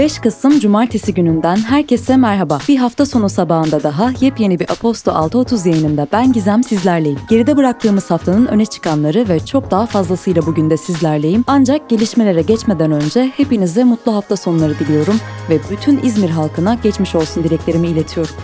[0.00, 2.58] 5 Kasım Cumartesi gününden herkese merhaba.
[2.68, 7.18] Bir hafta sonu sabahında daha yepyeni bir Aposto 6.30 yayınında ben Gizem sizlerleyim.
[7.28, 11.44] Geride bıraktığımız haftanın öne çıkanları ve çok daha fazlasıyla bugün de sizlerleyim.
[11.46, 15.16] Ancak gelişmelere geçmeden önce hepinize mutlu hafta sonları diliyorum
[15.50, 18.34] ve bütün İzmir halkına geçmiş olsun dileklerimi iletiyorum.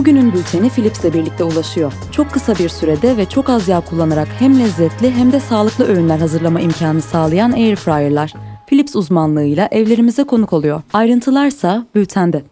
[0.00, 1.92] Bugünün bülteni Philips'le birlikte ulaşıyor.
[2.12, 6.18] Çok kısa bir sürede ve çok az yağ kullanarak hem lezzetli hem de sağlıklı öğünler
[6.18, 8.32] hazırlama imkanı sağlayan airfryer'lar.
[8.66, 10.82] Philips uzmanlığıyla evlerimize konuk oluyor.
[10.92, 12.42] Ayrıntılarsa bültende.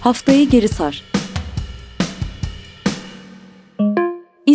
[0.00, 1.09] Haftayı geri sar.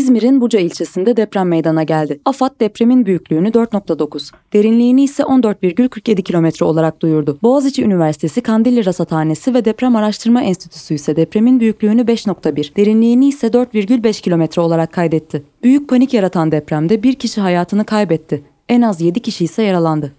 [0.06, 2.20] İzmir'in Buca ilçesinde deprem meydana geldi.
[2.26, 7.40] AFAD depremin büyüklüğünü 4.9, derinliğini ise 14,47 kilometre olarak duyurdu.
[7.44, 14.22] Boğaziçi Üniversitesi Kandilli Rasathanesi ve Deprem Araştırma Enstitüsü ise depremin büyüklüğünü 5.1, derinliğini ise 4,5
[14.22, 15.44] kilometre olarak kaydetti.
[15.64, 18.44] Büyük panik yaratan depremde bir kişi hayatını kaybetti.
[18.70, 20.14] En az 7 kişi ise yaralandı.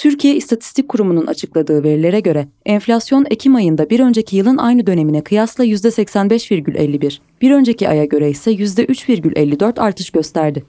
[0.00, 5.64] Türkiye İstatistik Kurumu'nun açıkladığı verilere göre enflasyon Ekim ayında bir önceki yılın aynı dönemine kıyasla
[5.64, 10.64] %85,51, bir önceki aya göre ise %3,54 artış gösterdi.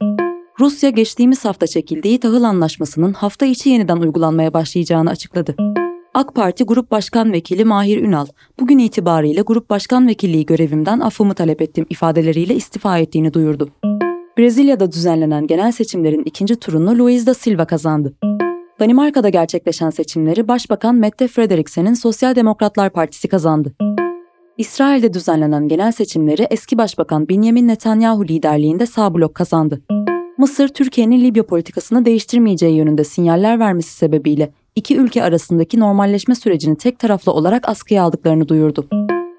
[0.60, 5.56] Rusya geçtiğimiz hafta çekildiği tahıl anlaşmasının hafta içi yeniden uygulanmaya başlayacağını açıkladı.
[6.14, 8.26] AK Parti Grup Başkan Vekili Mahir Ünal,
[8.60, 13.70] bugün itibariyle Grup Başkan Vekilliği görevimden affımı talep ettim ifadeleriyle istifa ettiğini duyurdu.
[14.38, 18.14] Brezilya'da düzenlenen genel seçimlerin ikinci turunu Luiz da Silva kazandı.
[18.82, 23.74] Danimarka'da gerçekleşen seçimleri Başbakan Mette Frederiksen'in Sosyal Demokratlar Partisi kazandı.
[24.58, 29.82] İsrail'de düzenlenen genel seçimleri eski Başbakan Benjamin Netanyahu liderliğinde sağ blok kazandı.
[30.38, 37.00] Mısır, Türkiye'nin Libya politikasını değiştirmeyeceği yönünde sinyaller vermesi sebebiyle iki ülke arasındaki normalleşme sürecini tek
[37.00, 38.88] taraflı olarak askıya aldıklarını duyurdu.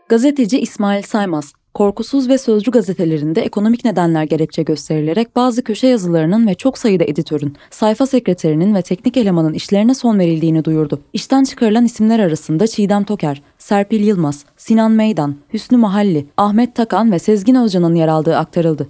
[0.09, 6.55] Gazeteci İsmail Saymaz, Korkusuz ve Sözcü gazetelerinde ekonomik nedenler gerekçe gösterilerek bazı köşe yazılarının ve
[6.55, 11.01] çok sayıda editörün, sayfa sekreterinin ve teknik elemanın işlerine son verildiğini duyurdu.
[11.13, 17.19] İşten çıkarılan isimler arasında Çiğdem Toker, Serpil Yılmaz, Sinan Meydan, Hüsnü Mahalli, Ahmet Takan ve
[17.19, 18.89] Sezgin Özcan'ın yer aldığı aktarıldı.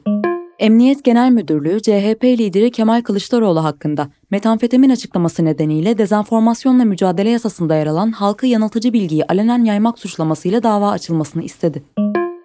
[0.59, 7.87] Emniyet Genel Müdürlüğü CHP lideri Kemal Kılıçdaroğlu hakkında metamfetamin açıklaması nedeniyle dezenformasyonla mücadele yasasında yer
[7.87, 11.83] alan halkı yanıltıcı bilgiyi alenen yaymak suçlamasıyla dava açılmasını istedi.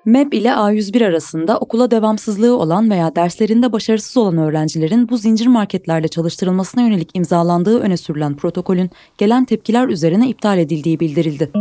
[0.07, 6.07] MEB ile A101 arasında okula devamsızlığı olan veya derslerinde başarısız olan öğrencilerin bu zincir marketlerde
[6.07, 11.51] çalıştırılmasına yönelik imzalandığı öne sürülen protokolün gelen tepkiler üzerine iptal edildiği bildirildi.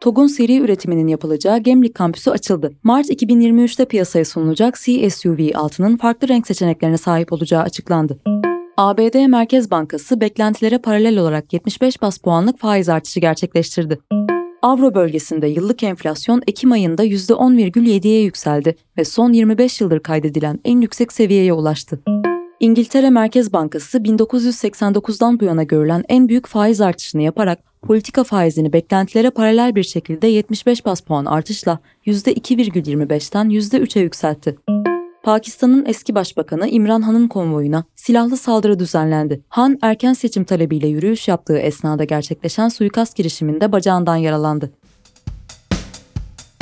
[0.00, 2.72] TOG'un seri üretiminin yapılacağı Gemlik kampüsü açıldı.
[2.82, 8.18] Mart 2023'te piyasaya sunulacak C-SUV 6'nın farklı renk seçeneklerine sahip olacağı açıklandı.
[8.76, 13.98] ABD Merkez Bankası beklentilere paralel olarak 75 bas puanlık faiz artışı gerçekleştirdi.
[14.62, 21.12] Avro bölgesinde yıllık enflasyon Ekim ayında %10,7'ye yükseldi ve son 25 yıldır kaydedilen en yüksek
[21.12, 22.00] seviyeye ulaştı.
[22.60, 29.30] İngiltere Merkez Bankası 1989'dan bu yana görülen en büyük faiz artışını yaparak politika faizini beklentilere
[29.30, 34.56] paralel bir şekilde 75 bas puan artışla %2,25'ten %3'e yükseltti.
[35.22, 39.42] Pakistan'ın eski başbakanı İmran Han'ın konvoyuna silahlı saldırı düzenlendi.
[39.48, 44.70] Han erken seçim talebiyle yürüyüş yaptığı esnada gerçekleşen suikast girişiminde bacağından yaralandı.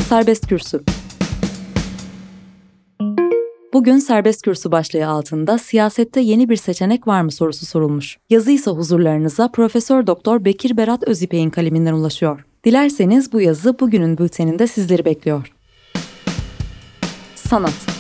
[0.09, 0.81] Serbest kürsü
[3.73, 8.19] Bugün serbest kürsü başlığı altında siyasette yeni bir seçenek var mı sorusu sorulmuş.
[8.31, 12.45] Yazı ise huzurlarınıza Profesör Doktor Bekir Berat Özipek'in kaleminden ulaşıyor.
[12.65, 15.53] Dilerseniz bu yazı bugünün bülteninde sizleri bekliyor.
[17.35, 17.97] Sanat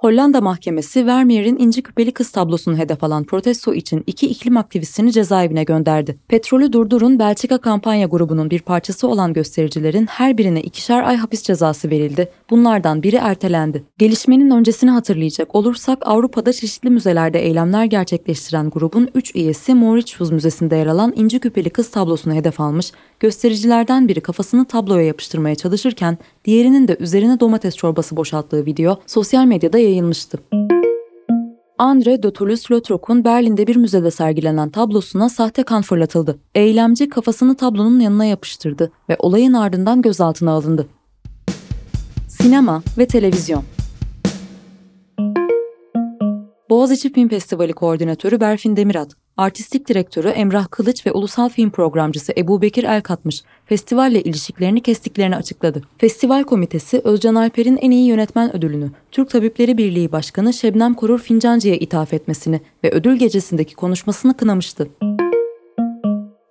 [0.00, 5.64] Hollanda mahkemesi Vermeer'in inci küpeli kız tablosunu hedef alan protesto için iki iklim aktivistini cezaevine
[5.64, 6.16] gönderdi.
[6.28, 11.90] Petrolü Durdurun Belçika kampanya grubunun bir parçası olan göstericilerin her birine ikişer ay hapis cezası
[11.90, 12.28] verildi.
[12.50, 13.84] Bunlardan biri ertelendi.
[13.98, 20.86] Gelişmenin öncesini hatırlayacak olursak Avrupa'da çeşitli müzelerde eylemler gerçekleştiren grubun 3 üyesi Mauritius Müzesi'nde yer
[20.86, 26.96] alan inci küpeli kız tablosunu hedef almış, göstericilerden biri kafasını tabloya yapıştırmaya çalışırken diğerinin de
[27.00, 30.38] üzerine domates çorbası boşalttığı video sosyal medyada yayılmıştı.
[31.78, 36.38] André de Toulouse-Lautrec'un Berlin'de bir müzede sergilenen tablosuna sahte kan fırlatıldı.
[36.54, 40.86] Eylemci kafasını tablonun yanına yapıştırdı ve olayın ardından gözaltına alındı.
[42.28, 43.64] Sinema ve televizyon
[46.70, 52.62] Boğaziçi Film Festivali Koordinatörü Berfin Demirat, Artistik Direktörü Emrah Kılıç ve Ulusal Film Programcısı Ebu
[52.62, 55.82] Bekir Elkatmış festivalle ilişkilerini kestiklerini açıkladı.
[55.98, 61.74] Festival Komitesi Özcan Alper'in en iyi yönetmen ödülünü Türk Tabipleri Birliği Başkanı Şebnem Korur Fincancı'ya
[61.74, 64.88] ithaf etmesini ve ödül gecesindeki konuşmasını kınamıştı.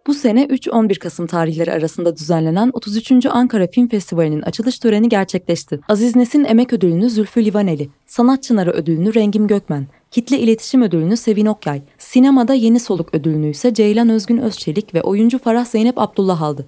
[0.07, 3.25] Bu sene 3-11 Kasım tarihleri arasında düzenlenen 33.
[3.25, 5.79] Ankara Film Festivali'nin açılış töreni gerçekleşti.
[5.87, 11.45] Aziz Nesin Emek Ödülünü Zülfü Livaneli, Sanat Çınarı Ödülünü Rengim Gökmen, Kitle İletişim Ödülünü Sevin
[11.45, 16.65] Okyay, Sinemada Yeni Soluk Ödülünü ise Ceylan Özgün Özçelik ve oyuncu Farah Zeynep Abdullah aldı.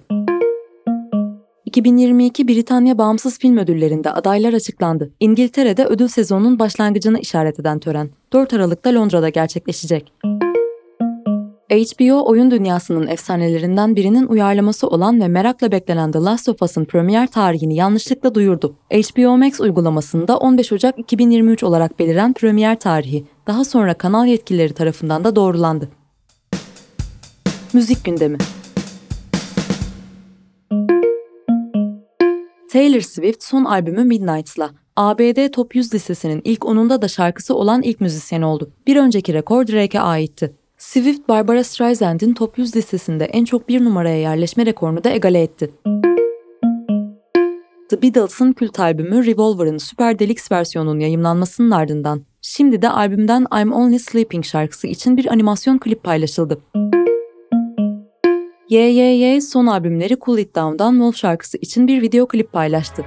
[1.64, 5.10] 2022 Britanya Bağımsız Film Ödülleri'nde adaylar açıklandı.
[5.20, 10.12] İngiltere'de ödül sezonunun başlangıcını işaret eden tören 4 Aralık'ta Londra'da gerçekleşecek.
[11.72, 17.26] HBO oyun dünyasının efsanelerinden birinin uyarlaması olan ve merakla beklenen The Last of Us'ın premier
[17.26, 18.76] tarihini yanlışlıkla duyurdu.
[18.90, 25.24] HBO Max uygulamasında 15 Ocak 2023 olarak beliren premier tarihi daha sonra kanal yetkilileri tarafından
[25.24, 25.88] da doğrulandı.
[27.72, 28.38] Müzik gündemi
[32.72, 38.00] Taylor Swift son albümü Midnight's'la ABD Top 100 listesinin ilk 10'unda da şarkısı olan ilk
[38.00, 38.70] müzisyen oldu.
[38.86, 40.61] Bir önceki rekor Drake'e aitti.
[40.82, 45.70] Swift, Barbara Streisand'in Top 100 listesinde en çok bir numaraya yerleşme rekorunu da egale etti.
[47.88, 53.98] The Beatles'ın kült albümü Revolver'ın Super Deluxe versiyonunun yayımlanmasının ardından şimdi de albümden I'm Only
[53.98, 56.60] Sleeping şarkısı için bir animasyon klip paylaşıldı.
[58.68, 63.04] Ye son albümleri Cool It Down'dan Wolf şarkısı için bir video klip paylaştı.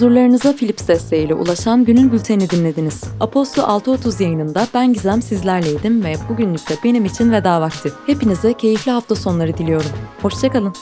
[0.00, 3.04] Huzurlarınıza Philips desteğiyle ulaşan günün bülteni dinlediniz.
[3.20, 7.92] Aposto 6.30 yayınında ben Gizem sizlerleydim ve bugünlük de benim için veda vakti.
[8.06, 9.90] Hepinize keyifli hafta sonları diliyorum.
[10.22, 10.74] Hoşçakalın.